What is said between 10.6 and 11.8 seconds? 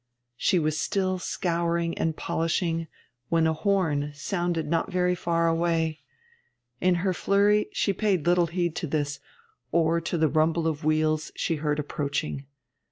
of wheels she heard